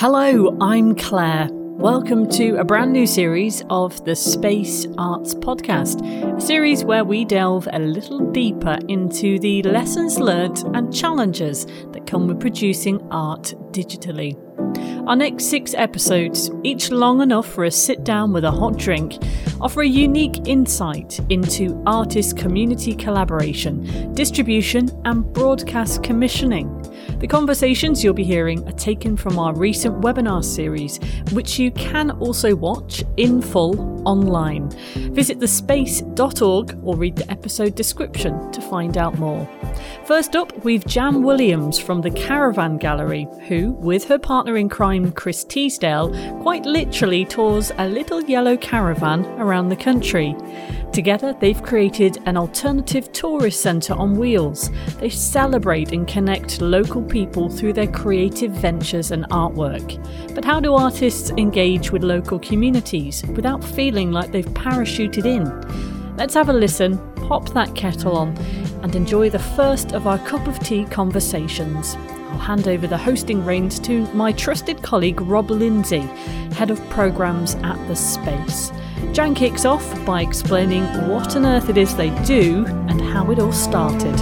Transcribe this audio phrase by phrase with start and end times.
[0.00, 1.48] Hello, I'm Clare.
[1.50, 6.06] Welcome to a brand new series of the Space Arts Podcast,
[6.36, 12.06] a series where we delve a little deeper into the lessons learned and challenges that
[12.06, 14.36] come with producing art digitally.
[15.08, 19.18] Our next six episodes, each long enough for a sit down with a hot drink,
[19.60, 26.87] offer a unique insight into artist community collaboration, distribution, and broadcast commissioning.
[27.18, 30.98] The conversations you'll be hearing are taken from our recent webinar series,
[31.32, 34.70] which you can also watch in full online.
[35.12, 39.48] Visit thespace.org or read the episode description to find out more.
[40.04, 45.12] First up, we've Jan Williams from the Caravan Gallery, who, with her partner in crime
[45.12, 46.10] Chris Teasdale,
[46.42, 50.34] quite literally tours a little yellow caravan around the country.
[50.92, 54.70] Together, they've created an alternative tourist centre on wheels.
[54.98, 60.02] They celebrate and connect local people through their creative ventures and artwork.
[60.34, 66.16] But how do artists engage with local communities without feeling like they've parachuted in?
[66.16, 68.36] Let's have a listen, pop that kettle on,
[68.82, 71.96] and enjoy the first of our cup of tea conversations.
[72.38, 76.08] I'll hand over the hosting reins to my trusted colleague Rob Lindsay,
[76.54, 78.70] Head of Programmes at The Space.
[79.12, 83.40] Jan kicks off by explaining what on earth it is they do and how it
[83.40, 84.16] all started.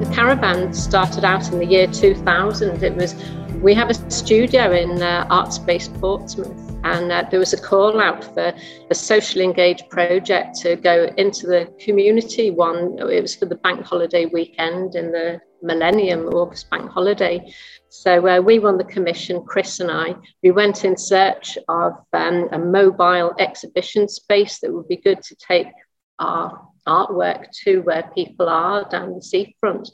[0.00, 2.82] The caravan started out in the year 2000.
[2.82, 3.14] It was
[3.62, 8.00] we have a studio in uh, Art Space Portsmouth, and uh, there was a call
[8.00, 8.54] out for
[8.90, 12.50] a socially engaged project to go into the community.
[12.52, 17.52] One, it was for the bank holiday weekend in the Millennium August bank holiday.
[17.88, 20.14] So uh, we won the commission, Chris and I.
[20.44, 25.34] We went in search of um, a mobile exhibition space that would be good to
[25.36, 25.72] take
[26.20, 29.90] our artwork to where people are down the seafront.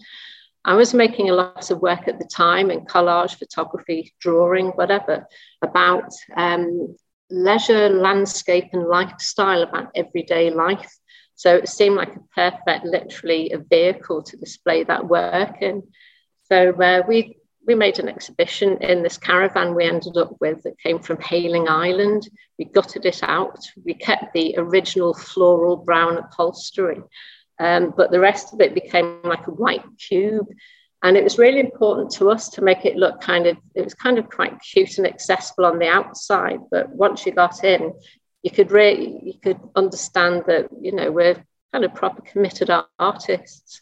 [0.64, 5.26] I was making a lot of work at the time in collage, photography, drawing, whatever,
[5.60, 6.94] about um,
[7.31, 10.97] leisure, landscape, and lifestyle, about everyday life.
[11.34, 15.82] So it seemed like a perfect, literally, a vehicle to display that work in.
[16.44, 20.78] So uh, we we made an exhibition in this caravan we ended up with that
[20.81, 22.28] came from Hayling Island.
[22.58, 23.58] We gutted it out.
[23.84, 27.03] We kept the original floral brown upholstery
[27.58, 30.46] um, but the rest of it became like a white cube.
[31.04, 33.94] And it was really important to us to make it look kind of, it was
[33.94, 36.60] kind of quite cute and accessible on the outside.
[36.70, 37.92] But once you got in,
[38.42, 43.80] you could really, you could understand that, you know, we're kind of proper committed artists.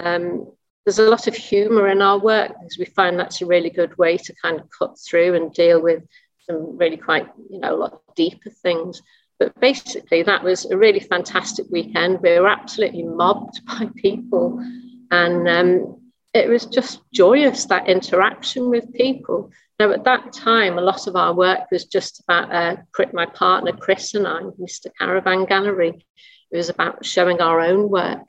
[0.00, 0.52] Um,
[0.84, 3.96] there's a lot of humor in our work because we find that's a really good
[3.98, 6.04] way to kind of cut through and deal with
[6.48, 9.02] some really quite, you know, a lot deeper things.
[9.38, 12.20] But basically, that was a really fantastic weekend.
[12.22, 14.64] We were absolutely mobbed by people,
[15.10, 16.00] and um,
[16.32, 19.50] it was just joyous that interaction with people.
[19.78, 22.76] Now, at that time, a lot of our work was just about uh,
[23.12, 24.86] my partner Chris and I, Mr.
[24.98, 26.04] Caravan Gallery.
[26.50, 28.26] It was about showing our own work.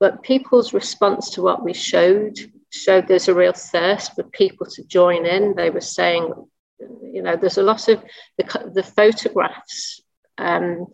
[0.00, 2.38] But people's response to what we showed
[2.70, 5.54] showed there's a real thirst for people to join in.
[5.54, 6.32] They were saying,
[6.78, 8.02] you know, there's a lot of
[8.36, 10.02] the, the photographs
[10.38, 10.86] um,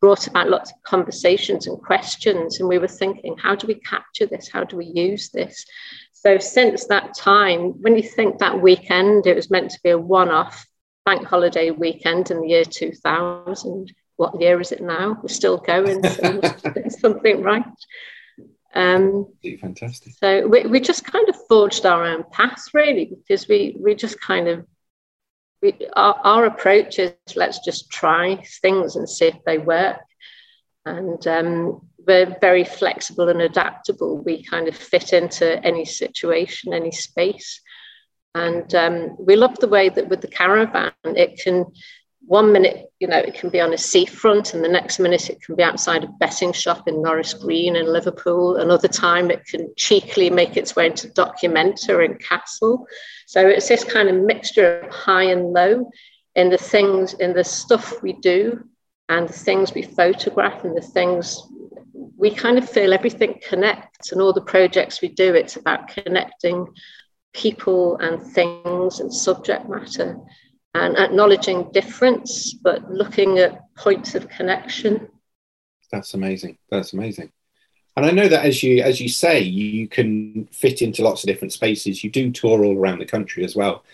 [0.00, 2.60] brought about lots of conversations and questions.
[2.60, 4.48] And we were thinking, how do we capture this?
[4.48, 5.64] How do we use this?
[6.12, 9.98] So, since that time, when you think that weekend, it was meant to be a
[9.98, 10.66] one off
[11.04, 13.92] bank holiday weekend in the year 2000.
[14.16, 15.18] What year is it now?
[15.20, 16.40] We're still going, so
[16.88, 17.64] something right.
[18.74, 19.26] Um,
[19.60, 20.14] Fantastic.
[20.14, 24.20] So we, we just kind of forged our own path, really, because we we just
[24.20, 24.66] kind of
[25.62, 30.00] we, our, our, approach is let's just try things and see if they work.
[30.84, 34.18] And um, we're very flexible and adaptable.
[34.18, 37.60] We kind of fit into any situation, any space.
[38.34, 41.66] And um, we love the way that with the caravan, it can
[42.26, 45.42] one minute, you know, it can be on a seafront, and the next minute it
[45.42, 48.56] can be outside a betting shop in Norris Green in Liverpool.
[48.56, 52.84] Another time it can cheekily make its way into Documenta in Kassel.
[53.26, 55.90] So it's this kind of mixture of high and low
[56.34, 58.66] in the things, in the stuff we do,
[59.08, 61.42] and the things we photograph, and the things
[62.16, 64.12] we kind of feel everything connects.
[64.12, 66.68] And all the projects we do, it's about connecting
[67.34, 70.18] people and things and subject matter
[70.74, 75.08] and acknowledging difference, but looking at points of connection.
[75.90, 76.58] That's amazing.
[76.70, 77.32] That's amazing.
[77.96, 81.28] And I know that as you as you say, you can fit into lots of
[81.28, 82.02] different spaces.
[82.02, 83.84] You do tour all around the country as well.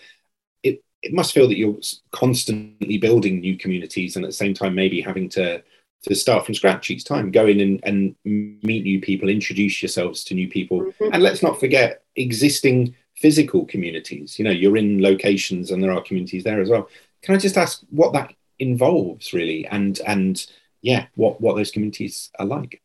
[0.63, 1.79] It it must feel that you're
[2.13, 5.65] constantly building new communities and at the same time maybe having to
[6.05, 7.33] to start from scratch each time.
[7.33, 11.13] Go in and, and meet new people, introduce yourselves to new people, mm-hmm.
[11.13, 14.39] and let's not forget existing physical communities.
[14.39, 16.89] You know, you're in locations and there are communities there as well.
[17.23, 20.45] Can I just ask what that involves really, and and
[20.83, 22.81] yeah, what what those communities are like?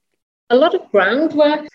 [0.49, 1.67] A lot of groundwork.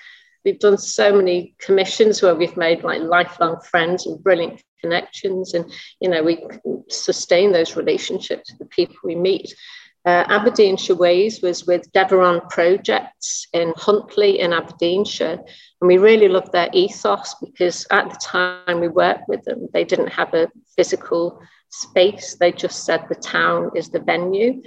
[0.44, 5.70] We've done so many commissions where we've made like lifelong friends and brilliant connections, and
[6.00, 6.44] you know we
[6.88, 9.54] sustain those relationships with the people we meet.
[10.08, 15.38] Uh, Aberdeenshire Ways was with Deveron Projects in Huntly in Aberdeenshire.
[15.80, 19.84] And we really loved their ethos because at the time we worked with them, they
[19.84, 22.38] didn't have a physical space.
[22.40, 24.62] They just said the town is the venue.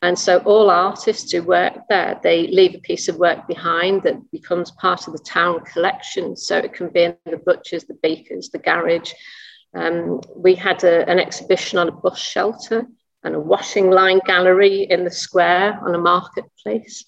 [0.00, 4.30] And so all artists who work there, they leave a piece of work behind that
[4.30, 6.36] becomes part of the town collection.
[6.36, 9.12] So it can be in the butchers, the bakers, the garage.
[9.74, 12.86] Um, we had a, an exhibition on a bus shelter
[13.24, 17.04] and a washing line gallery in the square on a marketplace.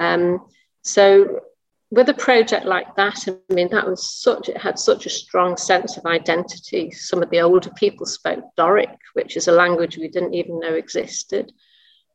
[0.00, 0.46] Um,
[0.82, 1.40] so
[1.90, 5.56] with a project like that, I mean, that was such, it had such a strong
[5.56, 6.90] sense of identity.
[6.90, 10.74] Some of the older people spoke Doric, which is a language we didn't even know
[10.74, 11.52] existed.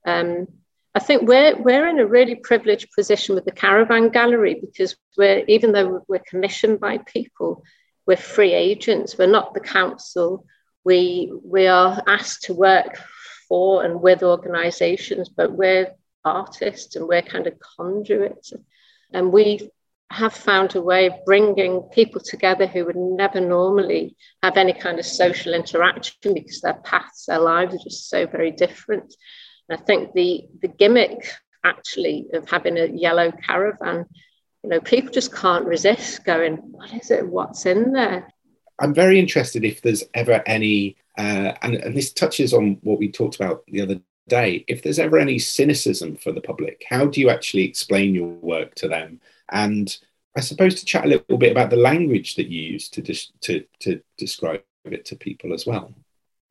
[0.05, 0.47] Um,
[0.95, 5.43] I think we're, we're in a really privileged position with the Caravan Gallery because we're,
[5.47, 7.63] even though we're commissioned by people,
[8.05, 10.45] we're free agents, we're not the council.
[10.83, 12.99] We, we are asked to work
[13.53, 15.93] for and with organizations, but we're
[16.25, 18.51] artists and we're kind of conduits.
[19.13, 19.69] And we
[20.09, 24.97] have found a way of bringing people together who would never normally have any kind
[24.97, 29.13] of social interaction because their paths, their lives are just so very different.
[29.69, 31.31] And I think the, the gimmick
[31.63, 34.07] actually of having a yellow caravan,
[34.63, 37.27] you know, people just can't resist going, what is it?
[37.27, 38.33] What's in there?
[38.79, 43.11] I'm very interested if there's ever any uh, and, and this touches on what we
[43.11, 44.65] talked about the other day.
[44.67, 48.73] If there's ever any cynicism for the public, how do you actually explain your work
[48.75, 49.21] to them?
[49.51, 49.95] And
[50.35, 53.31] I suppose to chat a little bit about the language that you use to dis-
[53.41, 55.93] to to describe it to people as well.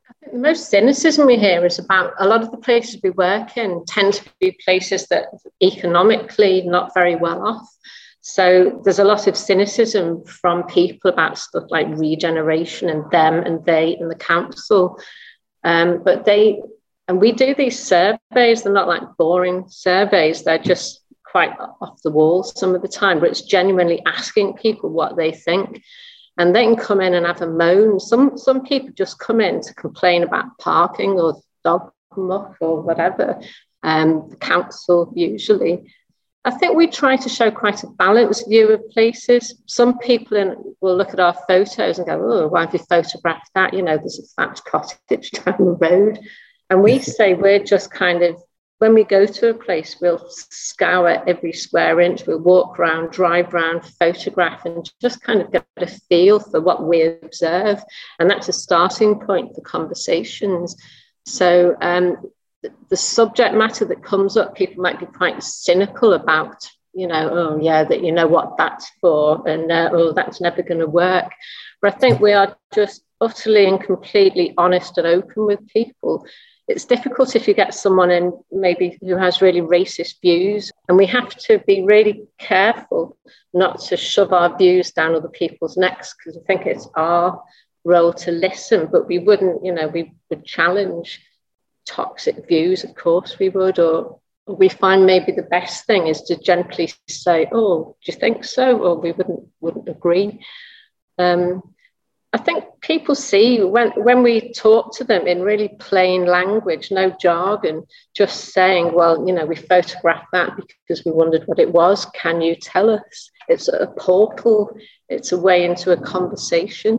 [0.08, 3.10] I think the most cynicism we hear is about a lot of the places we
[3.10, 5.26] work in tend to be places that
[5.62, 7.68] economically not very well off.
[8.22, 13.64] So there's a lot of cynicism from people about stuff like regeneration and them and
[13.64, 14.98] they and the council.
[15.64, 16.62] Um, but they,
[17.08, 22.12] and we do these surveys, they're not like boring surveys, they're just quite off the
[22.12, 25.82] wall some of the time, but it's genuinely asking people what they think.
[26.38, 27.98] And they can come in and have a moan.
[27.98, 33.40] Some, some people just come in to complain about parking or dog muck or whatever.
[33.82, 35.92] Um, the council usually.
[36.44, 39.62] I think we try to show quite a balanced view of places.
[39.66, 43.50] Some people in, will look at our photos and go, oh, why have you photographed
[43.54, 43.74] that?
[43.74, 46.18] You know, there's a thatched cottage down the road.
[46.68, 48.42] And we say we're just kind of,
[48.78, 53.54] when we go to a place, we'll scour every square inch, we'll walk around, drive
[53.54, 57.80] around, photograph, and just kind of get a feel for what we observe.
[58.18, 60.74] And that's a starting point for conversations.
[61.24, 62.16] So um,
[62.88, 67.58] the subject matter that comes up, people might be quite cynical about, you know, oh,
[67.60, 71.32] yeah, that you know what that's for, and uh, oh, that's never going to work.
[71.80, 76.26] But I think we are just utterly and completely honest and open with people.
[76.68, 81.06] It's difficult if you get someone in maybe who has really racist views, and we
[81.06, 83.16] have to be really careful
[83.52, 87.42] not to shove our views down other people's necks because I think it's our
[87.84, 91.20] role to listen, but we wouldn't, you know, we would challenge
[91.86, 96.36] toxic views, of course we would, or we find maybe the best thing is to
[96.36, 100.44] gently say, "Oh, do you think so?" Or we wouldn't wouldn't agree.
[101.18, 101.62] Um,
[102.34, 107.10] I think people see when when we talk to them in really plain language, no
[107.20, 107.84] jargon,
[108.16, 112.06] just saying, "Well, you know, we photographed that because we wondered what it was.
[112.06, 114.74] Can you tell us?" It's a portal.
[115.08, 116.98] It's a way into a conversation,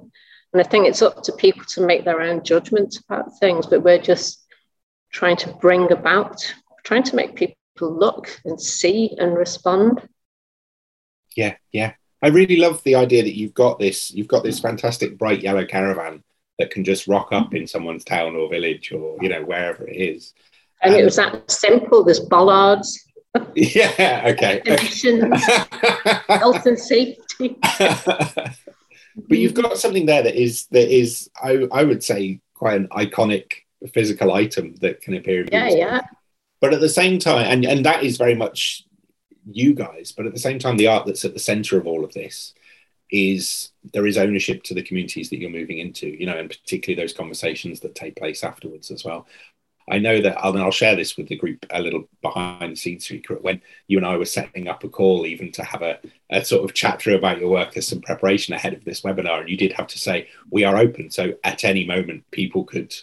[0.53, 3.65] and I think it's up to people to make their own judgments about things.
[3.65, 4.42] But we're just
[5.13, 6.43] trying to bring about,
[6.83, 10.07] trying to make people look and see and respond.
[11.37, 11.93] Yeah, yeah.
[12.21, 15.65] I really love the idea that you've got this, you've got this fantastic bright yellow
[15.65, 16.23] caravan
[16.59, 19.95] that can just rock up in someone's town or village or, you know, wherever it
[19.95, 20.33] is.
[20.81, 22.03] And, and it was that simple.
[22.03, 22.99] There's bollards.
[23.55, 24.61] Yeah, okay.
[26.27, 27.57] health and safety.
[27.79, 28.57] but
[29.29, 33.62] you've got something there that is that is I, I would say quite an iconic
[33.87, 36.01] physical item that can appear in yeah yeah
[36.61, 38.83] but at the same time and and that is very much
[39.45, 42.03] you guys but at the same time the art that's at the center of all
[42.03, 42.53] of this
[43.11, 47.01] is there is ownership to the communities that you're moving into you know and particularly
[47.01, 49.27] those conversations that take place afterwards as well
[49.89, 53.05] I know that I'll, I'll share this with the group a little behind the scenes
[53.05, 53.43] secret.
[53.43, 55.99] When you and I were setting up a call, even to have a,
[56.29, 59.41] a sort of chat through about your work as some preparation ahead of this webinar,
[59.41, 61.11] and you did have to say we are open.
[61.11, 62.95] So at any moment, people could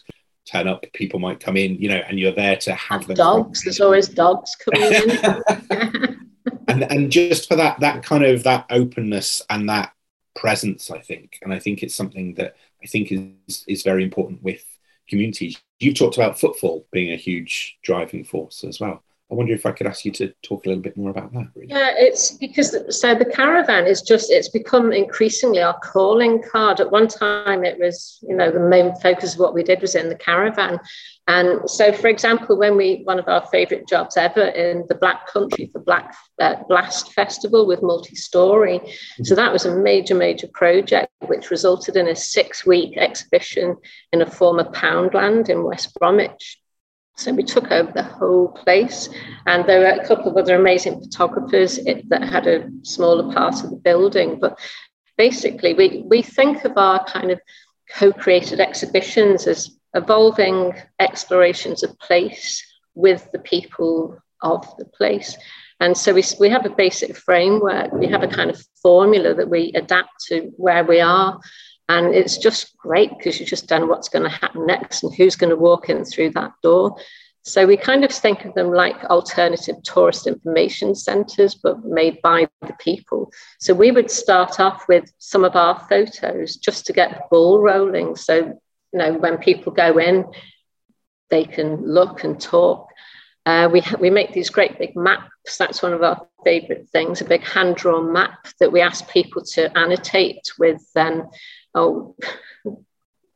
[0.51, 0.85] turn up.
[0.93, 3.17] People might come in, you know, and you're there to have them.
[3.17, 3.63] Dogs.
[3.63, 6.17] There's always dogs coming in.
[6.69, 9.93] and and just for that that kind of that openness and that
[10.35, 14.43] presence, I think, and I think it's something that I think is is very important
[14.43, 14.65] with
[15.09, 15.61] communities.
[15.79, 19.03] You've talked about footfall being a huge driving force as well.
[19.31, 21.49] I wonder if I could ask you to talk a little bit more about that.
[21.55, 21.69] Really.
[21.69, 26.81] Yeah, it's because so the caravan is just it's become increasingly our calling card.
[26.81, 29.95] At one time, it was you know the main focus of what we did was
[29.95, 30.81] in the caravan,
[31.29, 35.29] and so for example, when we one of our favourite jobs ever in the Black
[35.29, 39.25] Country for Black uh, Blast Festival with Multistory, mm-hmm.
[39.25, 43.77] so that was a major major project which resulted in a six-week exhibition
[44.13, 46.59] in a former Poundland in West Bromwich
[47.17, 49.09] so we took over the whole place,
[49.47, 53.71] and there were a couple of other amazing photographers that had a smaller part of
[53.71, 54.39] the building.
[54.41, 54.59] But
[55.19, 57.41] basically, we, we think of our kind of
[57.95, 62.65] co created exhibitions as evolving explorations of place
[62.95, 65.37] with the people of the place.
[65.81, 69.49] And so we, we have a basic framework, we have a kind of formula that
[69.49, 71.41] we adapt to where we are.
[71.91, 75.13] And it's just great because you just don't know what's going to happen next and
[75.13, 76.97] who's going to walk in through that door.
[77.43, 82.47] So we kind of think of them like alternative tourist information centres, but made by
[82.63, 83.33] the people.
[83.59, 87.59] So we would start off with some of our photos just to get the ball
[87.61, 88.15] rolling.
[88.15, 90.27] So, you know, when people go in,
[91.31, 92.87] they can look and talk.
[93.47, 95.57] Uh, we, we make these great big maps.
[95.59, 99.43] That's one of our favourite things, a big hand drawn map that we ask people
[99.55, 101.29] to annotate with um,
[101.75, 102.17] oh,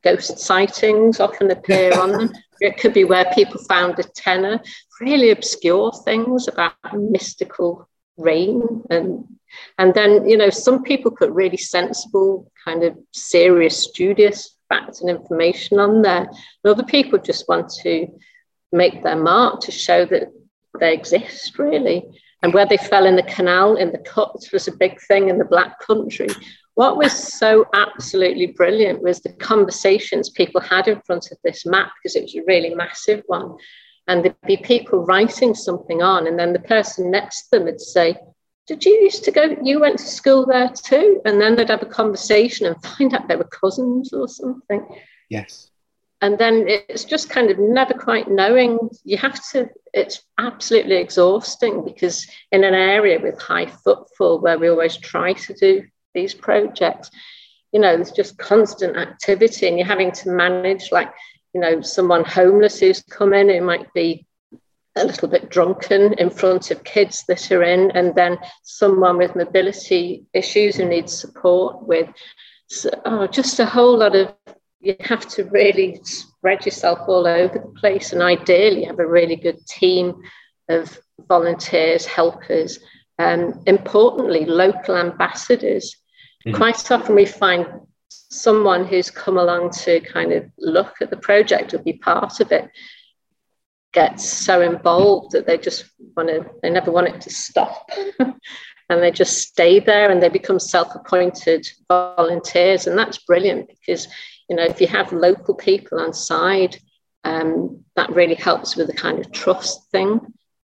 [0.05, 2.33] ghost sightings often appear on them.
[2.61, 4.61] It could be where people found a tenor,
[5.01, 8.81] really obscure things about mystical rain.
[8.89, 9.25] And
[9.77, 15.09] and then you know some people put really sensible kind of serious studious facts and
[15.09, 16.29] information on there.
[16.29, 18.07] And other people just want to
[18.71, 20.29] make their mark to show that
[20.79, 22.05] they exist really.
[22.41, 25.39] And where they fell in the canal in the cuts was a big thing in
[25.39, 26.29] the black country
[26.75, 31.91] what was so absolutely brilliant was the conversations people had in front of this map
[31.97, 33.55] because it was a really massive one.
[34.07, 37.81] And there'd be people writing something on, and then the person next to them would
[37.81, 38.17] say,
[38.67, 39.55] Did you used to go?
[39.63, 41.21] You went to school there too?
[41.25, 44.85] And then they'd have a conversation and find out they were cousins or something.
[45.29, 45.71] Yes.
[46.21, 48.79] And then it's just kind of never quite knowing.
[49.03, 54.69] You have to, it's absolutely exhausting because in an area with high footfall where we
[54.69, 55.83] always try to do
[56.15, 57.11] these projects
[57.71, 61.11] you know there's just constant activity and you're having to manage like
[61.53, 64.25] you know someone homeless who's come in who might be
[64.95, 69.35] a little bit drunken in front of kids that are in and then someone with
[69.35, 72.07] mobility issues who needs support with
[72.67, 74.33] so, oh, just a whole lot of
[74.79, 79.35] you have to really spread yourself all over the place and ideally have a really
[79.35, 80.15] good team
[80.69, 82.79] of volunteers helpers
[83.17, 85.95] and um, importantly local ambassadors
[86.45, 86.55] Mm-hmm.
[86.55, 87.65] Quite often we find
[88.09, 92.51] someone who's come along to kind of look at the project or be part of
[92.51, 92.69] it
[93.93, 95.85] gets so involved that they just
[96.15, 97.89] want to, they never want it to stop.
[98.89, 102.87] and they just stay there and they become self-appointed volunteers.
[102.87, 104.07] And that's brilliant because,
[104.49, 106.77] you know, if you have local people on side,
[107.23, 110.19] um, that really helps with the kind of trust thing.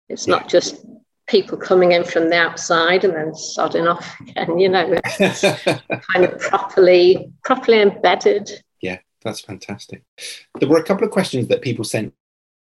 [0.09, 0.85] It's not just
[1.27, 6.39] people coming in from the outside and then sodding off again, you know, kind of
[6.39, 8.49] properly properly embedded.
[8.81, 10.03] Yeah, that's fantastic.
[10.59, 12.13] There were a couple of questions that people sent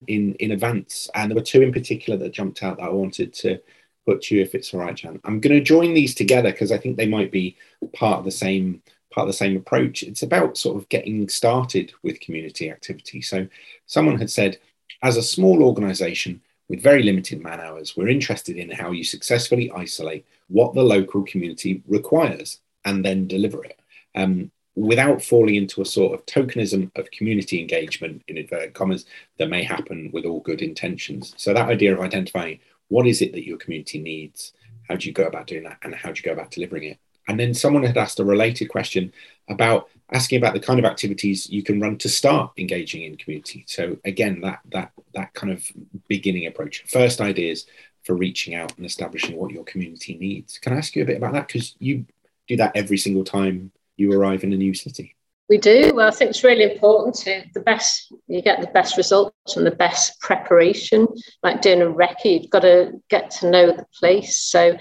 [0.07, 3.33] in in advance, and there were two in particular that jumped out that I wanted
[3.35, 3.59] to
[4.05, 5.19] put to you if it's all right, Jan.
[5.23, 7.57] I'm going to join these together because I think they might be
[7.93, 10.03] part of the same part of the same approach.
[10.03, 13.21] It's about sort of getting started with community activity.
[13.21, 13.47] So
[13.85, 14.57] someone had said,
[15.01, 19.71] as a small organization, with very limited man hours, we're interested in how you successfully
[19.75, 23.79] isolate what the local community requires and then deliver it
[24.15, 29.05] um, without falling into a sort of tokenism of community engagement, in inverted commas,
[29.37, 31.33] that may happen with all good intentions.
[31.37, 32.59] So, that idea of identifying
[32.89, 34.53] what is it that your community needs,
[34.87, 36.99] how do you go about doing that, and how do you go about delivering it?
[37.27, 39.11] And then someone had asked a related question
[39.49, 43.65] about asking about the kind of activities you can run to start engaging in community.
[43.67, 45.65] So again, that that that kind of
[46.07, 47.65] beginning approach, first ideas
[48.03, 50.57] for reaching out and establishing what your community needs.
[50.57, 51.47] Can I ask you a bit about that?
[51.47, 52.05] Because you
[52.47, 55.15] do that every single time you arrive in a new city.
[55.49, 55.93] We do.
[55.95, 59.65] Well, I think it's really important to the best, you get the best results and
[59.65, 61.07] the best preparation.
[61.41, 64.37] Like doing a recce, you've got to get to know the place.
[64.37, 64.77] So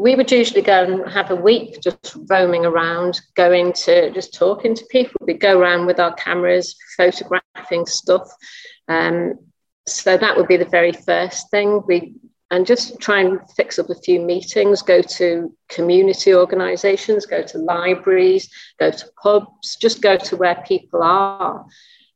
[0.00, 4.74] we would usually go and have a week just roaming around, going to just talking
[4.74, 5.20] to people.
[5.20, 8.26] We'd go around with our cameras, photographing stuff.
[8.88, 9.34] Um,
[9.86, 11.82] so that would be the very first thing.
[11.86, 12.14] We
[12.50, 17.58] and just try and fix up a few meetings, go to community organisations, go to
[17.58, 21.64] libraries, go to pubs, just go to where people are.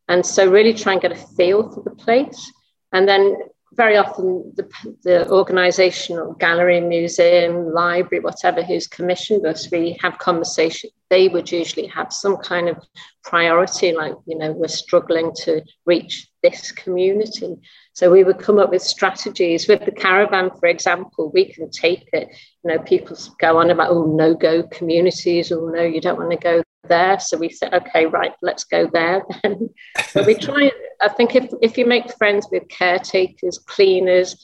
[0.09, 2.51] And so really try and get a feel for the place.
[2.93, 3.37] And then
[3.77, 4.69] very often the,
[5.03, 10.91] the organisation or gallery, museum, library, whatever, who's commissioned us, we have conversation.
[11.11, 12.77] They would usually have some kind of
[13.23, 17.57] priority, like, you know, we're struggling to reach this community.
[17.93, 19.69] So we would come up with strategies.
[19.69, 22.29] With the caravan, for example, we can take it.
[22.65, 26.33] You know, people go on about, oh, no go communities, or no, you don't want
[26.33, 27.19] to go there.
[27.21, 29.71] So we said, okay, right, let's go there then.
[30.15, 34.37] but we try, I think if, if you make friends with caretakers, cleaners,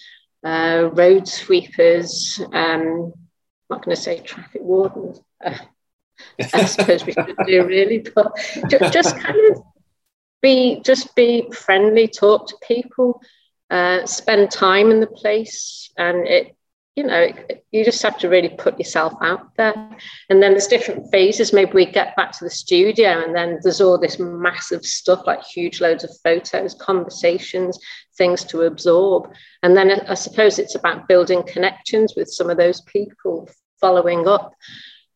[0.44, 5.20] uh, road sweepers, um, I'm not going to say traffic wardens.
[5.44, 5.56] Uh,
[6.52, 8.32] I suppose we should do really, but
[8.92, 9.62] just kind of
[10.42, 13.22] be just be friendly, talk to people,
[13.70, 16.56] uh, spend time in the place, and it
[17.00, 17.32] you know
[17.70, 19.74] you just have to really put yourself out there.
[20.28, 21.50] And then there's different phases.
[21.50, 25.42] Maybe we get back to the studio, and then there's all this massive stuff like
[25.42, 27.78] huge loads of photos, conversations,
[28.18, 29.32] things to absorb.
[29.62, 33.48] And then I suppose it's about building connections with some of those people,
[33.80, 34.52] following up.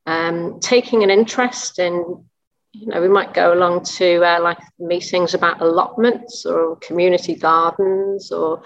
[0.06, 2.24] Um, taking an interest in
[2.72, 8.32] you know, we might go along to uh, like meetings about allotments or community gardens,
[8.32, 8.62] or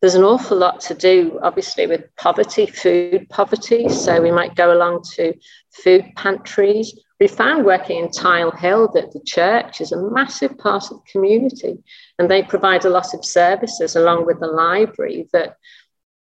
[0.00, 3.88] there's an awful lot to do, obviously, with poverty, food poverty.
[3.88, 5.32] So we might go along to
[5.70, 6.98] food pantries.
[7.18, 11.10] We found working in Tile Hill that the church is a massive part of the
[11.10, 11.78] community,
[12.18, 15.56] and they provide a lot of services along with the library that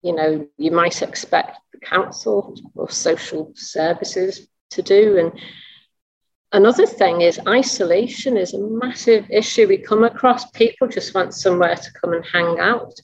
[0.02, 5.32] you know you might expect the council or social services to do and
[6.52, 10.48] Another thing is isolation is a massive issue we come across.
[10.52, 12.94] People just want somewhere to come and hang out.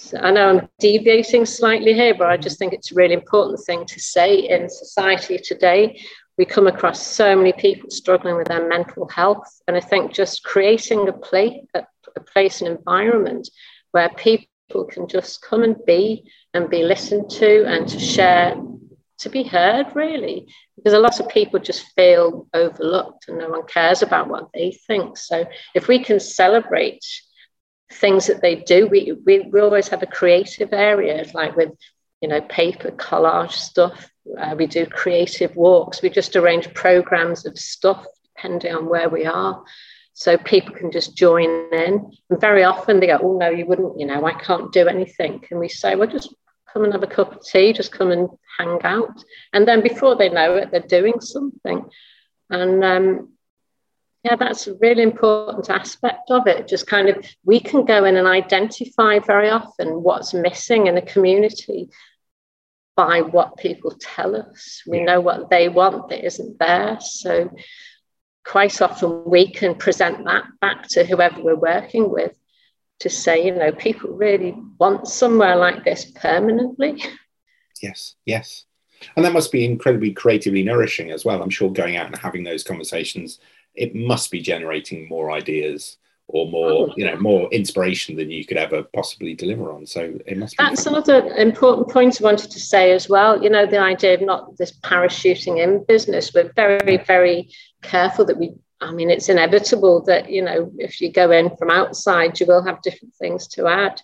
[0.00, 3.58] So I know I'm deviating slightly here, but I just think it's a really important
[3.66, 6.00] thing to say in society today.
[6.38, 9.60] We come across so many people struggling with their mental health.
[9.66, 11.84] And I think just creating a place, a,
[12.20, 13.50] place, an environment
[13.90, 18.54] where people can just come and be and be listened to and to share
[19.18, 23.66] to be heard, really, because a lot of people just feel overlooked and no one
[23.66, 25.16] cares about what they think.
[25.16, 27.04] So if we can celebrate
[27.92, 31.72] things that they do, we, we, we always have a creative area, like with,
[32.20, 34.10] you know, paper collage stuff.
[34.38, 36.02] Uh, we do creative walks.
[36.02, 39.64] We just arrange programs of stuff depending on where we are.
[40.12, 42.10] So people can just join in.
[42.28, 45.44] And very often they go, oh, no, you wouldn't, you know, I can't do anything.
[45.50, 46.34] And we say, well, just
[46.72, 49.22] come and have a cup of tea, just come and hang out.
[49.52, 51.88] And then before they know it, they're doing something.
[52.50, 53.32] And um,
[54.24, 56.68] yeah, that's a really important aspect of it.
[56.68, 61.02] Just kind of, we can go in and identify very often what's missing in a
[61.02, 61.90] community
[62.96, 64.82] by what people tell us.
[64.86, 66.98] We know what they want that isn't there.
[67.00, 67.54] So
[68.44, 72.36] quite often we can present that back to whoever we're working with
[73.00, 77.00] to say, you know, people really want somewhere like this permanently.
[77.80, 78.64] Yes, yes.
[79.14, 81.40] And that must be incredibly creatively nourishing as well.
[81.40, 83.38] I'm sure going out and having those conversations,
[83.78, 88.44] it must be generating more ideas or more, oh, you know, more inspiration than you
[88.44, 89.86] could ever possibly deliver on.
[89.86, 90.56] So it must.
[90.58, 93.42] That's another important point I wanted to say as well.
[93.42, 96.34] You know, the idea of not this parachuting in business.
[96.34, 97.50] We're very, very
[97.82, 101.70] careful that we I mean, it's inevitable that, you know, if you go in from
[101.70, 104.00] outside, you will have different things to add.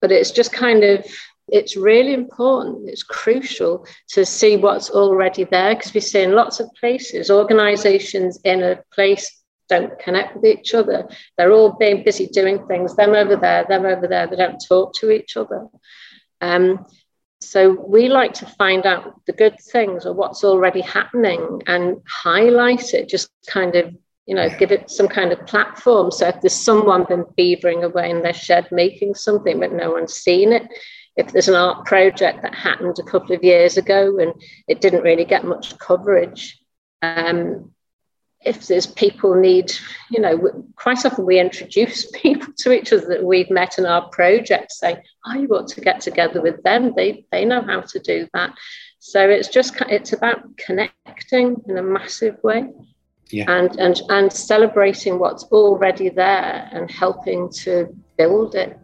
[0.00, 1.04] But it's just kind of,
[1.52, 6.60] it's really important, it's crucial to see what's already there because we see in lots
[6.60, 11.08] of places, organizations in a place don't connect with each other.
[11.36, 14.94] They're all being busy doing things, them over there, them over there, they don't talk
[14.94, 15.68] to each other.
[16.40, 16.86] Um,
[17.40, 22.94] so we like to find out the good things or what's already happening and highlight
[22.94, 23.94] it, just kind of,
[24.26, 26.10] you know, give it some kind of platform.
[26.10, 30.14] So if there's someone been beavering away in their shed making something, but no one's
[30.14, 30.66] seen it,
[31.16, 34.32] if there's an art project that happened a couple of years ago and
[34.66, 36.58] it didn't really get much coverage,
[37.02, 37.72] um,
[38.44, 39.72] if there's people need,
[40.10, 44.08] you know, quite often we introduce people to each other that we've met in our
[44.08, 46.94] projects, saying, "Oh, you ought to get together with them.
[46.96, 48.54] They they know how to do that."
[48.98, 52.70] So it's just it's about connecting in a massive way.
[53.30, 53.50] Yeah.
[53.50, 58.78] And, and and celebrating what's already there and helping to build it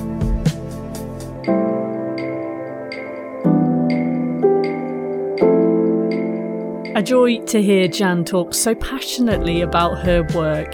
[6.96, 10.74] A joy to hear Jan talk so passionately about her work.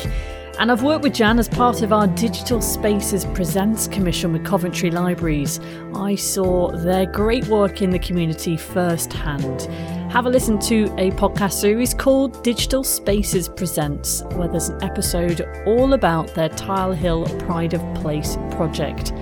[0.59, 4.91] And I've worked with Jan as part of our Digital Spaces Presents Commission with Coventry
[4.91, 5.59] Libraries.
[5.95, 9.67] I saw their great work in the community firsthand.
[10.11, 15.39] Have a listen to a podcast series called Digital Spaces Presents, where there's an episode
[15.65, 19.13] all about their Tile Hill Pride of Place project.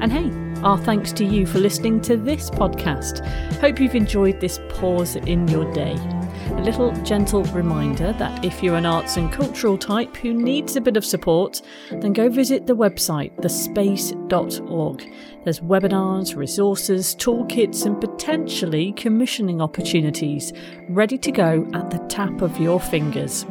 [0.00, 0.30] And hey,
[0.62, 3.26] our thanks to you for listening to this podcast.
[3.56, 5.96] Hope you've enjoyed this pause in your day.
[6.46, 10.80] A little gentle reminder that if you're an arts and cultural type who needs a
[10.80, 15.12] bit of support, then go visit the website thespace.org.
[15.44, 20.52] There's webinars, resources, toolkits, and potentially commissioning opportunities
[20.88, 23.44] ready to go at the tap of your fingers.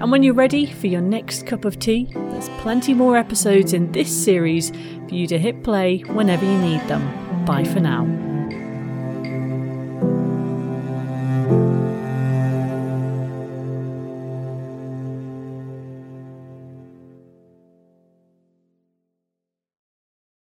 [0.00, 3.92] And when you're ready for your next cup of tea, there's plenty more episodes in
[3.92, 7.44] this series for you to hit play whenever you need them.
[7.44, 8.33] Bye for now.